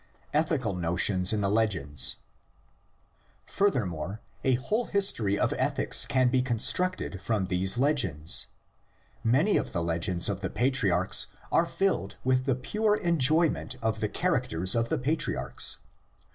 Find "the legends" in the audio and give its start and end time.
1.41-2.15, 9.73-10.27